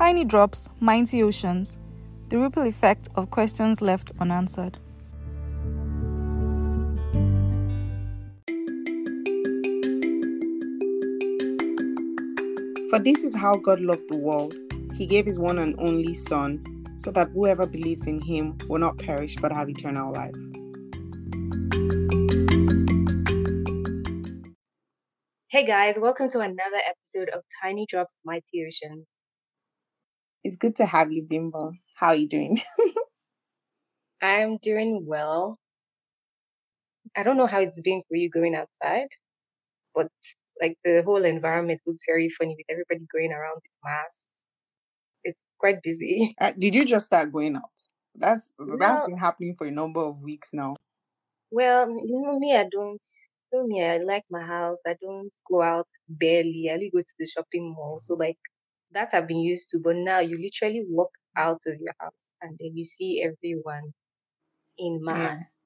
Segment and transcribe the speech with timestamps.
[0.00, 1.76] Tiny drops, mighty oceans.
[2.30, 4.78] The ripple effect of questions left unanswered.
[12.88, 14.54] For this is how God loved the world.
[14.94, 16.64] He gave his one and only Son,
[16.96, 20.34] so that whoever believes in him will not perish but have eternal life.
[25.48, 29.06] Hey guys, welcome to another episode of Tiny Drops Mighty Oceans.
[30.44, 31.72] It's good to have you, Bimbo.
[31.94, 32.60] How are you doing?
[34.22, 35.58] I'm doing well.
[37.16, 39.08] I don't know how it's been for you going outside,
[39.94, 40.08] but
[40.60, 44.44] like the whole environment looks very funny with everybody going around with masks.
[45.24, 46.34] It's quite busy.
[46.40, 47.70] Uh, did you just start going out?
[48.14, 50.76] That's that's been happening for a number of weeks now.
[51.50, 53.02] well, you know me, I don't.
[53.52, 54.80] You know me, I like my house.
[54.86, 56.68] I don't go out barely.
[56.70, 57.98] I only go to the shopping mall.
[57.98, 58.38] So like
[58.92, 59.80] that I've been used to.
[59.82, 63.92] But now you literally walk out of your house and then you see everyone
[64.78, 65.34] in Yeah.
[65.34, 65.58] mass.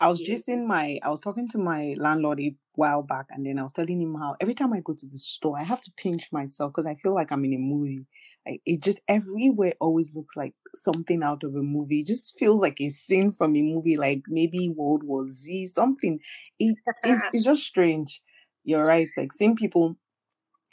[0.00, 0.34] I was Yeah.
[0.34, 3.62] just in my I was talking to my landlord a while back and then I
[3.64, 6.28] was telling him how every time I go to the store I have to pinch
[6.32, 8.06] myself because I feel like I'm in a movie.
[8.46, 12.00] Like it just everywhere always looks like something out of a movie.
[12.00, 16.20] It just feels like a scene from a movie, like maybe World War Z, something.
[16.58, 18.22] It is it's just strange.
[18.64, 19.08] You're right.
[19.16, 19.96] Like seeing people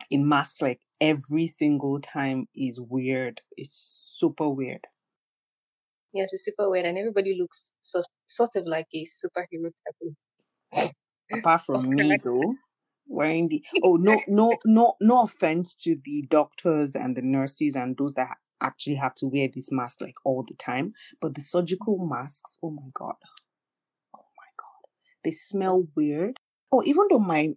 [0.10, 3.42] in masks like every single time is weird.
[3.58, 4.88] It's super weird.
[6.14, 9.72] Yes, it's super weird, and everybody looks so, sort of like a superhero
[10.74, 10.92] type
[11.32, 12.54] apart from me though
[13.08, 17.98] wearing the oh no no no no offense to the doctors and the nurses and
[17.98, 21.98] those that actually have to wear this mask like all the time but the surgical
[22.06, 23.16] masks oh my god
[24.16, 24.90] oh my god
[25.24, 26.40] they smell weird
[26.72, 27.50] oh even though my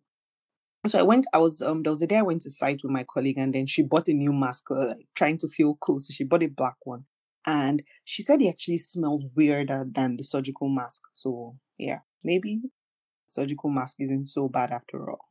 [0.91, 2.93] so I went, I was, um, there was a day I went to site with
[2.93, 6.01] my colleague and then she bought a new mask, uh, like trying to feel cool.
[6.01, 7.05] So she bought a black one
[7.47, 11.03] and she said it actually smells weirder than the surgical mask.
[11.13, 12.61] So yeah, maybe
[13.27, 15.27] surgical mask isn't so bad after all.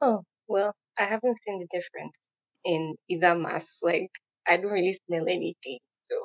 [0.00, 2.16] Oh, well, I haven't seen the difference
[2.64, 3.78] in either mask.
[3.82, 4.10] Like,
[4.48, 5.78] I don't really smell anything.
[6.02, 6.16] So,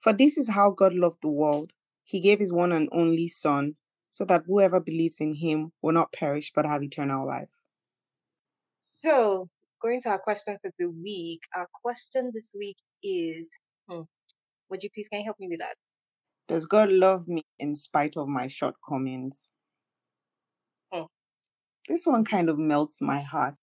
[0.00, 1.72] For this is how God loved the world.
[2.04, 3.76] He gave his one and only Son,
[4.16, 7.50] so that whoever believes in him will not perish but have eternal life.
[8.80, 9.46] so
[9.82, 11.42] going to our question for the week.
[11.54, 13.52] Our question this week is,
[13.86, 14.00] hmm,
[14.70, 15.76] would you please can you help me with that?
[16.48, 19.48] Does God love me in spite of my shortcomings?
[20.90, 21.02] Hmm.
[21.86, 23.56] This one kind of melts my heart.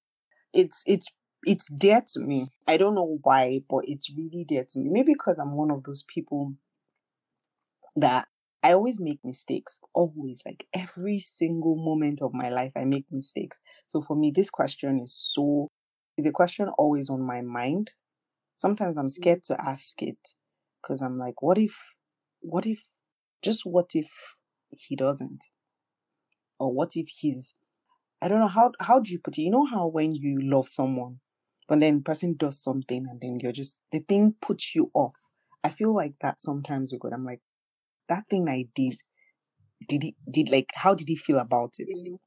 [0.53, 1.07] It's it's
[1.45, 2.49] it's dear to me.
[2.67, 4.89] I don't know why, but it's really dear to me.
[4.91, 6.53] Maybe because I'm one of those people
[7.95, 8.27] that
[8.63, 9.79] I always make mistakes.
[9.93, 13.59] Always, like every single moment of my life, I make mistakes.
[13.87, 15.69] So for me, this question is so
[16.17, 17.91] is a question always on my mind.
[18.55, 19.11] Sometimes I'm Mm.
[19.11, 20.35] scared to ask it
[20.81, 21.95] because I'm like, what if,
[22.41, 22.85] what if,
[23.41, 24.35] just what if
[24.71, 25.45] he doesn't,
[26.59, 27.55] or what if he's,
[28.21, 29.43] I don't know how how do you put it?
[29.43, 31.19] You know how when you love someone,
[31.67, 35.15] but then the person does something and then you're just the thing puts you off.
[35.63, 37.13] I feel like that sometimes with God.
[37.13, 37.41] I'm like,
[38.13, 38.95] that thing I did,
[39.89, 41.89] did he did like how did he feel about it?
[41.89, 42.17] Mhm.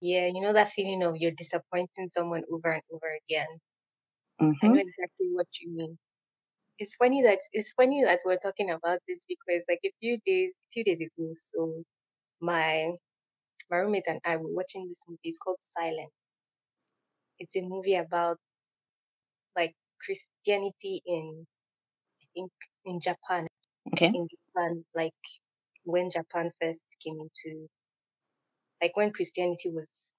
[0.00, 3.60] Yeah, you know that feeling of you're disappointing someone over and over again.
[4.62, 4.68] I Mm-hmm.
[4.68, 5.98] know exactly what you mean.
[6.78, 10.54] It's funny that it's funny that we're talking about this because like a few days
[10.56, 11.84] a few days ago, so
[12.40, 12.92] my
[13.70, 15.20] my roommate and I were watching this movie.
[15.24, 16.12] It's called Silence.
[17.40, 18.38] It's a movie about
[19.56, 19.74] like
[20.04, 21.46] Christianity in
[22.22, 22.52] I think
[22.86, 23.48] in Japan.
[23.92, 24.14] Okay.
[24.14, 25.12] In Japan, like
[25.84, 27.66] when Japan first came into
[28.82, 30.12] like when Christianity was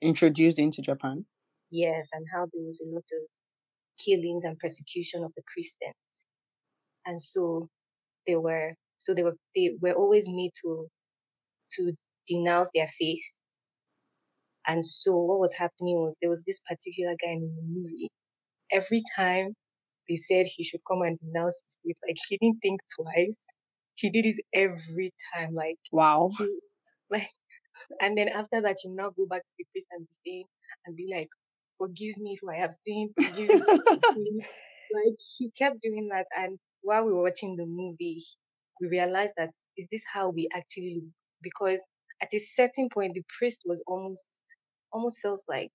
[0.00, 1.24] Introduced into Japan.
[1.70, 3.22] yes, and how there was a lot of
[4.04, 6.26] killings and persecution of the Christians.
[7.06, 7.68] And so
[8.26, 10.88] they were so they were they were always made to
[11.76, 11.92] to
[12.28, 13.24] denounce their faith.
[14.66, 18.08] And so what was happening was there was this particular guy in the movie.
[18.70, 19.54] Every time
[20.08, 23.38] they said he should come and denounce his faith, like he didn't think twice.
[23.94, 26.30] He did it every time, like Wow.
[26.38, 26.60] he
[27.10, 27.28] like
[28.00, 30.44] and then after that you now go back to the priest and be saying
[30.86, 31.28] and be like,
[31.78, 34.42] Forgive me if I have sinned, forgive me I have sinned.
[34.92, 38.22] Like he kept doing that and while we were watching the movie,
[38.80, 41.12] we realized that is this how we actually look?
[41.42, 41.80] Because
[42.22, 44.42] at a certain point the priest was almost
[44.92, 45.72] almost felt like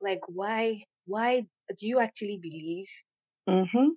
[0.00, 1.46] like why why
[1.78, 2.88] do you actually believe?
[3.48, 3.88] mm-hmm.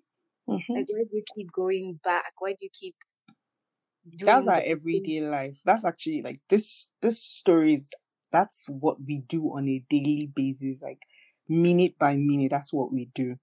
[0.49, 0.73] Mm-hmm.
[0.73, 2.33] Like why do you keep going back?
[2.39, 2.95] Why do you keep
[4.17, 5.59] That's our everyday life.
[5.65, 7.89] That's actually like this this story is
[8.31, 10.81] that's what we do on a daily basis.
[10.81, 11.03] Like
[11.47, 12.51] minute by minute.
[12.51, 13.35] That's what we do.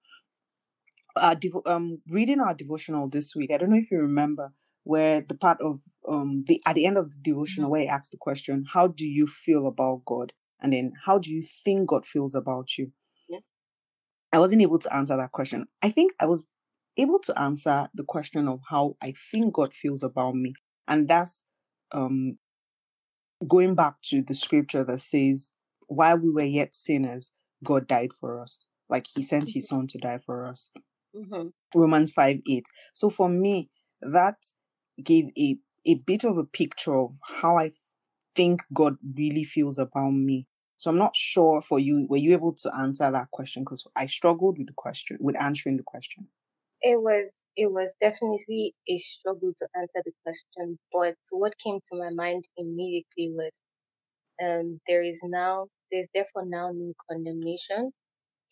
[1.17, 3.51] Our devo- um, reading our devotional this week.
[3.53, 4.53] I don't know if you remember
[4.85, 8.11] where the part of um the at the end of the devotional where he asked
[8.13, 12.05] the question, "How do you feel about God?" and then "How do you think God
[12.07, 12.93] feels about you?"
[14.33, 15.67] I wasn't able to answer that question.
[15.83, 16.47] I think I was
[16.97, 20.55] able to answer the question of how I think God feels about me,
[20.89, 21.45] and that's
[21.93, 22.39] um
[23.47, 25.53] going back to the scripture that says,
[25.89, 27.33] while we were yet sinners,
[27.65, 28.65] God died for us.
[28.89, 30.71] Like he sent his son to die for us.
[31.15, 31.49] Mm-hmm.
[31.75, 32.67] Romans 5 8.
[32.95, 33.71] So for me,
[34.01, 34.37] that
[35.03, 35.57] gave a,
[35.87, 37.73] a bit of a picture of how I
[38.35, 40.47] think God really feels about me.
[40.77, 43.63] So I'm not sure for you, were you able to answer that question?
[43.63, 46.29] Because I struggled with the question, with answering the question.
[46.83, 51.97] It was it was definitely a struggle to answer the question, but what came to
[51.99, 53.61] my mind immediately was
[54.43, 57.93] um there is now there's therefore now no condemnation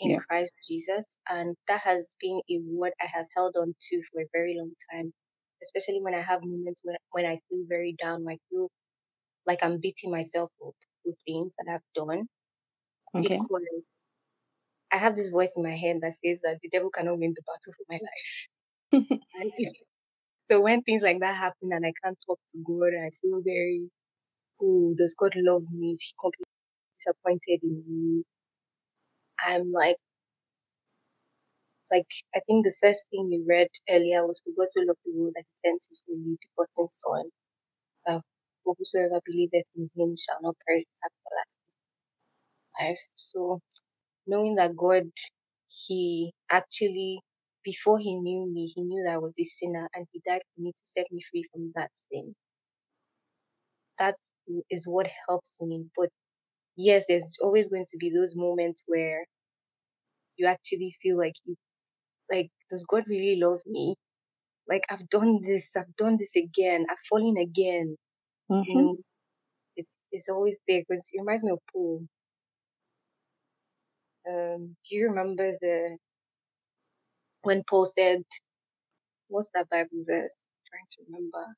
[0.00, 0.20] in Yeah.
[0.20, 4.28] Christ Jesus and that has been a word I have held on to for a
[4.32, 5.12] very long time.
[5.62, 8.70] Especially when I have moments when when I feel very down, when I feel
[9.46, 10.74] like I'm beating myself up
[11.26, 12.28] things that I've done
[13.16, 13.38] Okay.
[13.38, 13.62] because
[14.92, 17.42] I have this voice in my head that says that the devil cannot win the
[17.42, 18.48] battle for my life.
[19.34, 19.52] And
[20.50, 23.90] so when things like that happen and I can't talk to God, I feel very,
[24.62, 25.92] oh, does God love me?
[25.92, 26.46] Is he completely
[27.00, 28.24] disappointed in me?
[29.44, 29.96] I'm like,
[31.90, 35.12] like I think the first thing you read earlier was for God so loved the
[35.14, 37.30] world that he sent his only begotten son,
[38.64, 41.70] for whosoever believeth in him shall not perish have everlasting
[42.80, 43.00] life.
[43.14, 43.60] So
[44.26, 45.04] knowing that God,
[45.86, 47.20] he actually
[47.64, 50.62] before he knew me, he knew that I was a sinner and he died for
[50.62, 52.34] me to set me free from that sin.
[53.98, 54.16] That
[54.70, 55.86] is what helps me.
[55.96, 56.10] But
[56.76, 59.24] yes, there's always going to be those moments where
[60.36, 61.56] you actually feel like you
[62.30, 63.96] like does God really love me?
[64.68, 67.96] Like I've done this, I've done this again, I've fallen again.
[68.48, 68.78] You Mhm.
[68.78, 68.96] know,
[69.76, 72.06] it's it's always there because it reminds me of Paul.
[74.28, 75.96] Um, do you remember the
[77.42, 78.24] when Paul said,
[79.28, 81.56] "What's that Bible verse?" I'm trying to remember.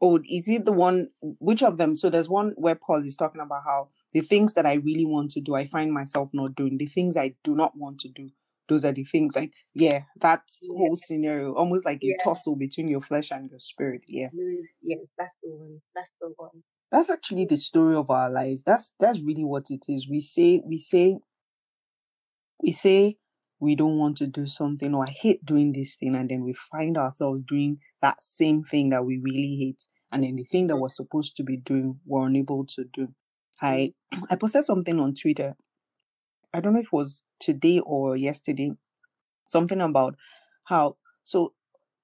[0.00, 1.08] Oh, is it the one?
[1.40, 1.96] Which of them?
[1.96, 5.30] So there's one where Paul is talking about how the things that I really want
[5.32, 6.78] to do, I find myself not doing.
[6.78, 8.30] The things I do not want to do,
[8.68, 9.34] those are the things.
[9.36, 10.76] Like, yeah, that Yeah.
[10.76, 14.04] whole scenario, almost like a tussle between your flesh and your spirit.
[14.08, 15.80] Yeah, Mm, Yes, that's the one.
[15.94, 16.62] That's the one.
[16.90, 18.62] that's actually the story of our lives.
[18.64, 20.08] That's that's really what it is.
[20.08, 21.18] We say we say
[22.62, 23.16] we say
[23.60, 26.52] we don't want to do something or I hate doing this thing, and then we
[26.52, 30.76] find ourselves doing that same thing that we really hate, and then the thing that
[30.76, 33.08] we're supposed to be doing, we're unable to do.
[33.60, 33.94] I
[34.30, 35.54] I posted something on Twitter.
[36.58, 38.72] I don't know if it was today or yesterday,
[39.46, 40.16] something about
[40.64, 41.54] how so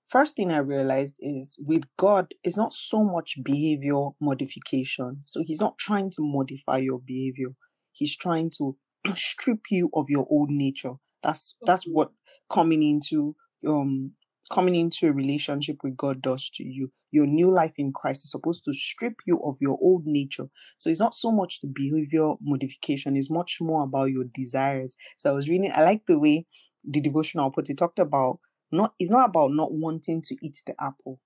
[0.06, 5.22] first thing I realized is with God, it's not so much behavior modification.
[5.24, 7.48] So he's not trying to modify your behavior.
[7.90, 8.76] He's trying to
[9.14, 10.92] strip you of your old nature.
[11.24, 12.12] That's that's what
[12.48, 13.34] coming into
[13.66, 14.12] um
[14.52, 16.92] coming into a relationship with God does to you.
[17.14, 20.48] Your new life in Christ is supposed to strip you of your old nature.
[20.76, 24.96] So it's not so much the behavior modification, it's much more about your desires.
[25.16, 26.46] So I was reading, I like the way
[26.84, 28.40] the devotional put it talked about
[28.70, 31.20] not it's not about not wanting to eat the apple,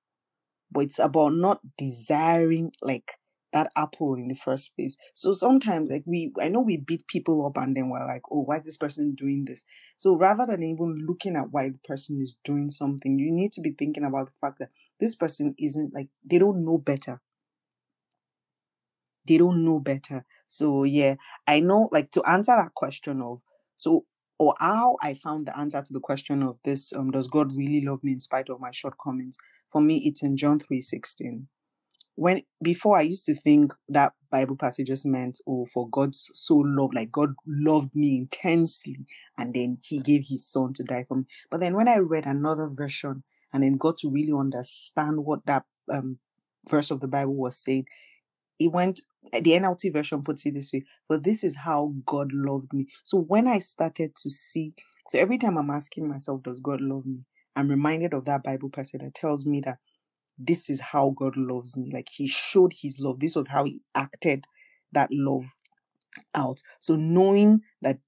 [0.71, 3.13] but it's about not desiring like
[3.53, 4.97] that apple in the first place.
[5.15, 8.43] So sometimes like we I know we beat people up and then we're like, oh,
[8.43, 9.65] why is this person doing this?
[9.97, 13.63] So rather than even looking at why the person is doing something, you need to
[13.63, 14.69] be thinking about the fact that
[15.01, 17.21] this person isn't like they don't know better.
[19.27, 20.25] They don't know better.
[20.47, 23.43] So yeah, I know like to answer that question of
[23.77, 24.05] so
[24.39, 27.85] or how I found the answer to the question of this um does God really
[27.85, 29.37] love me in spite of my shortcomings?
[29.71, 31.49] For me, it's in John three sixteen.
[32.15, 36.57] When before I used to think that Bible passage just meant oh for God so
[36.57, 41.19] loved like God loved me intensely and then He gave His Son to die for
[41.19, 41.25] me.
[41.51, 45.65] But then when I read another version and then got to really understand what that
[45.93, 46.19] um
[46.69, 47.87] verse of the Bible was saying,
[48.59, 49.01] it went
[49.33, 52.87] the NLT version puts it this way, but this is how God loved me.
[53.05, 54.73] So when I started to see,
[55.09, 57.25] so every time I'm asking myself, does God love me?
[57.57, 59.79] I'm reminded of that Bible passage that tells me that
[60.39, 61.91] this is how God loves me.
[61.93, 63.21] Like he showed his love.
[63.21, 64.45] This was how he acted
[64.93, 65.47] that love
[66.35, 66.63] out.
[66.81, 67.99] So knowing that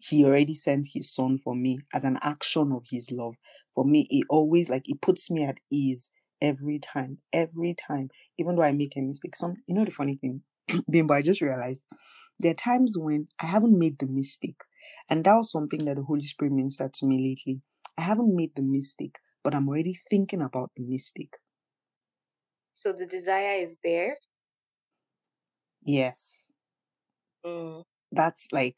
[0.00, 3.34] he already sent his son for me as an action of his love,
[3.74, 8.56] for me, it always like it puts me at ease every time, every time, even
[8.56, 9.36] though I make a mistake.
[9.36, 10.42] Some, you know, the funny thing,
[10.90, 11.84] Bimbo, I just realized
[12.38, 14.62] there are times when I haven't made the mistake.
[15.08, 17.60] And that was something that the Holy Spirit ministered to me lately.
[17.98, 21.36] I haven't made the mistake, but I'm already thinking about the mistake.
[22.72, 24.16] So the desire is there.
[25.82, 26.50] Yes.
[27.44, 27.82] Mm.
[28.12, 28.76] That's like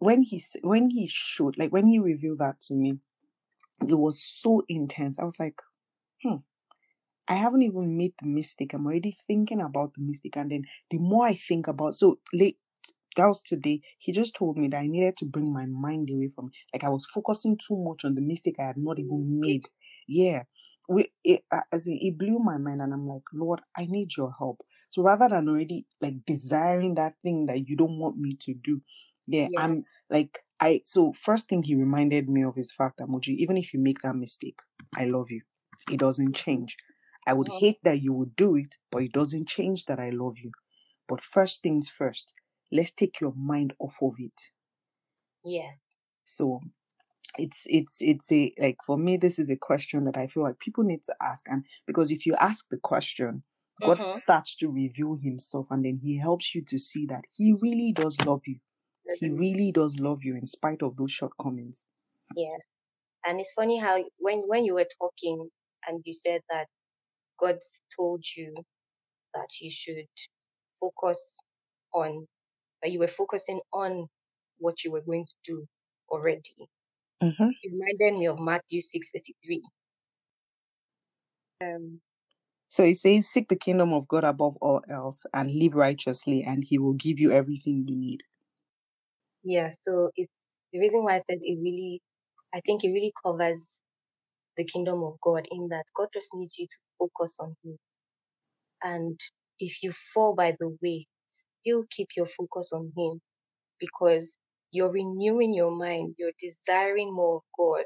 [0.00, 2.98] when he when he showed like when he revealed that to me,
[3.88, 5.18] it was so intense.
[5.20, 5.60] I was like,
[6.22, 6.36] hmm.
[7.28, 8.74] I haven't even made the mistake.
[8.74, 10.36] I'm already thinking about the mistake.
[10.36, 12.58] And then the more I think about so late
[13.16, 16.30] that was today, he just told me that I needed to bring my mind away
[16.34, 19.66] from like I was focusing too much on the mistake I had not even made.
[20.08, 20.44] Yeah.
[20.88, 24.34] We, it, as in, it blew my mind, and I'm like, Lord, I need your
[24.38, 24.60] help.
[24.90, 28.80] So rather than already like desiring that thing that you don't want me to do,
[29.30, 29.60] yeah, Yeah.
[29.62, 33.56] I'm like, I so first thing he reminded me of is fact that Moji, even
[33.56, 34.60] if you make that mistake,
[34.96, 35.42] I love you.
[35.90, 36.76] It doesn't change.
[37.26, 37.60] I would Mhm.
[37.60, 40.52] hate that you would do it, but it doesn't change that I love you.
[41.08, 42.34] But first things first,
[42.72, 44.50] let's take your mind off of it.
[45.44, 45.78] Yes.
[46.24, 46.60] So
[47.38, 50.58] it's it's it's a like for me this is a question that I feel like
[50.58, 53.44] people need to ask and because if you ask the question
[53.84, 54.10] God Mhm.
[54.10, 58.16] starts to reveal himself and then he helps you to see that he really does
[58.26, 58.58] love you.
[59.18, 61.84] He really does love you in spite of those shortcomings.
[62.36, 62.66] Yes.
[63.26, 65.48] And it's funny how when when you were talking
[65.86, 66.66] and you said that
[67.38, 67.58] God
[67.96, 68.54] told you
[69.34, 70.06] that you should
[70.80, 71.38] focus
[71.92, 72.26] on
[72.82, 74.06] that you were focusing on
[74.58, 75.66] what you were going to do
[76.10, 76.68] already.
[77.22, 77.50] Mhm.
[77.62, 79.62] It reminded me of Matthew six thirty three.
[81.62, 82.00] Um
[82.68, 86.64] So it says, Seek the kingdom of God above all else and live righteously, and
[86.64, 88.22] he will give you everything you need.
[89.44, 90.32] Yeah, so it's
[90.72, 92.00] the reason why I said it really
[92.54, 93.80] I think it really covers
[94.56, 97.78] the kingdom of God in that God just needs you to focus on him.
[98.82, 99.20] And
[99.60, 103.20] if you fall by the way, still keep your focus on him
[103.80, 104.38] because
[104.72, 107.84] you're renewing your mind, you're desiring more of God.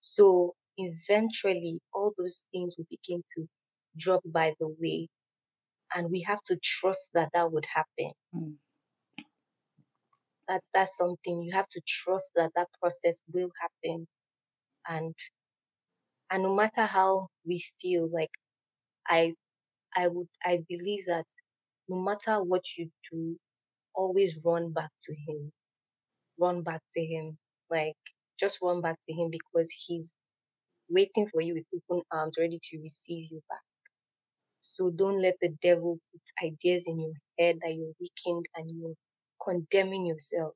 [0.00, 3.46] So eventually, all those things will begin to
[3.98, 5.08] drop by the way,
[5.94, 8.12] and we have to trust that that would happen.
[8.34, 8.54] Mm.
[10.48, 14.06] That that's something you have to trust that that process will happen,
[14.88, 15.14] and
[16.30, 18.30] and no matter how we feel, like
[19.08, 19.34] I
[19.96, 21.26] I would I believe that
[21.88, 23.38] no matter what you do,
[23.94, 25.52] always run back to Him.
[26.38, 27.38] Run back to Him.
[27.70, 27.96] Like
[28.40, 30.14] just run back to Him because He's
[30.90, 33.60] waiting for you with open arms, ready to receive you back.
[34.60, 38.94] So don't let the devil put ideas in your head that you're weakened and you're
[39.46, 40.54] condemning yourself.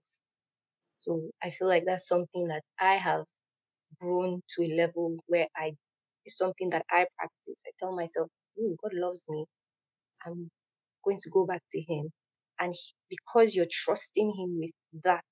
[0.99, 3.25] So I feel like that's something that I have
[4.01, 5.73] grown to a level where I
[6.27, 7.63] it's something that I practice.
[7.67, 8.29] I tell myself,
[8.61, 9.47] oh, God loves me.
[10.27, 10.51] I'm
[11.05, 12.11] going to go back to Him.
[12.61, 14.73] And he, because you're trusting Him with
[15.05, 15.25] that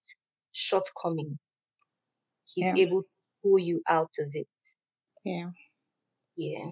[0.53, 1.39] shortcoming,
[2.47, 2.77] He's Yeah.
[2.77, 3.09] able to
[3.43, 4.49] pull you out of it.
[5.25, 5.51] Yeah.
[6.37, 6.71] Yeah.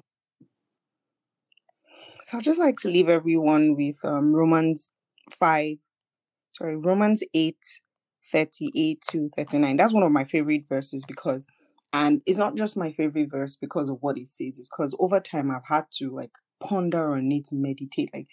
[2.23, 4.93] So I'd just like to leave everyone with um, Romans
[5.31, 5.77] 5,
[6.57, 7.57] sorry, Romans 8,
[8.33, 9.77] 38 to 39.
[9.77, 11.47] That's one of my favorite verses because,
[11.93, 15.21] and it's not just my favorite verse because of what it says, it's because over
[15.21, 18.11] time I've had to like ponder on it, meditate.
[18.15, 18.29] Like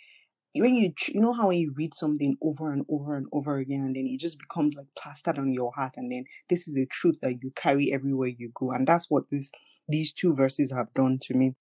[0.55, 3.81] when you, you know how when you read something over and over and over again
[3.81, 6.85] and then it just becomes like plastered on your heart and then this is a
[6.85, 8.71] truth that you carry everywhere you go.
[8.71, 9.51] And that's what this,
[9.87, 11.55] these two verses have done to me.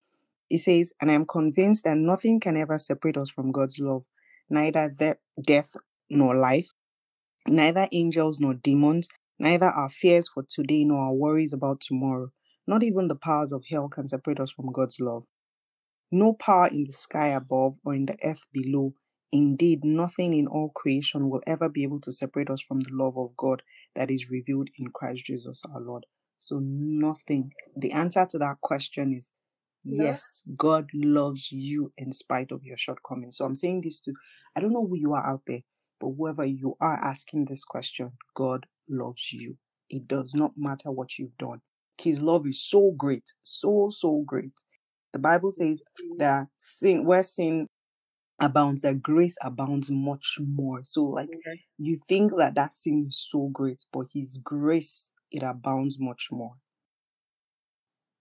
[0.48, 4.04] It says, And I am convinced that nothing can ever separate us from God's love,
[4.50, 5.74] neither de- death
[6.12, 6.70] nor life,
[7.48, 12.30] neither angels nor demons, neither our fears for today nor our worries about tomorrow.
[12.66, 15.24] Not even the powers of hell can separate us from God's love.
[16.12, 18.94] No power in the sky above or in the earth below.
[19.32, 23.16] Indeed, nothing in all creation will ever be able to separate us from the love
[23.16, 23.62] of God
[23.94, 26.04] that is revealed in Christ Jesus our Lord.
[26.38, 27.52] So, nothing.
[27.76, 29.30] The answer to that question is.
[29.84, 33.36] Yes, God loves you in spite of your shortcomings.
[33.36, 34.12] So I'm saying this to,
[34.54, 35.62] I don't know who you are out there,
[36.02, 39.56] but whoever you are asking this question, God loves you.
[39.90, 41.62] It does not matter what you've done.
[41.98, 44.52] His love is so great, so, so great.
[45.14, 45.84] The Bible says
[46.18, 47.68] that sin, where sin
[48.40, 50.80] abounds, that grace abounds much more.
[50.84, 51.62] So, like, Okay.
[51.78, 56.54] you think that that sin is so great, but His grace, it abounds much more.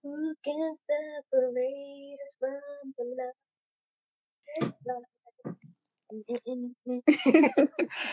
[0.04, 3.34] Who can separate us from the love?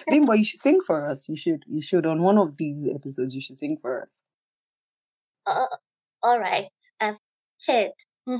[0.10, 1.28] Bimbo, you should sing for us.
[1.30, 3.36] You should, you should on one of these episodes.
[3.36, 4.22] You should sing for us.
[5.46, 5.66] Uh,
[6.22, 7.18] all right, I've
[7.68, 7.92] heard.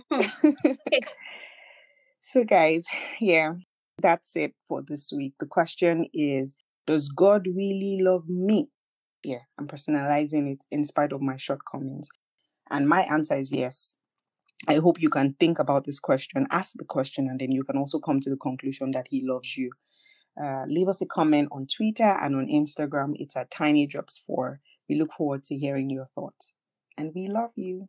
[2.20, 2.86] So, guys,
[3.20, 3.54] yeah,
[4.02, 5.34] That's it for this week.
[5.40, 8.70] The question is Does God really love me?
[9.24, 12.10] Yeah, I'm personalizing it in spite of my shortcomings.
[12.72, 13.98] And my answer is yes.
[14.68, 17.78] I hope you can think about this question, ask the question, and then you can
[17.78, 19.72] also come to the conclusion that He loves you.
[20.40, 23.14] Uh, leave us a comment on Twitter and on Instagram.
[23.16, 24.60] It's at Tiny Drops 4.
[24.88, 26.54] We look forward to hearing your thoughts.
[26.98, 27.88] And we love you.